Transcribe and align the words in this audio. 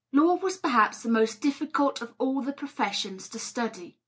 Law 0.11 0.33
was 0.37 0.57
perhaps 0.57 1.03
the 1.03 1.09
most 1.11 1.41
difficult 1.41 2.01
of 2.01 2.15
all 2.17 2.41
the 2.41 2.53
professions 2.53 3.29
to 3.29 3.37
study. 3.37 3.99